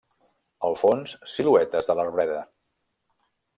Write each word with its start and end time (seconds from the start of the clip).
Al 0.69 0.77
fons, 0.83 1.13
siluetes 1.35 1.91
de 1.91 1.99
l'arbreda. 2.01 2.43